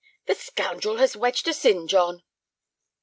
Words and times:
"The 0.25 0.33
scoundrel 0.33 0.97
has 0.97 1.15
wedged 1.15 1.47
us 1.47 1.63
in, 1.63 1.87
John!" 1.87 2.23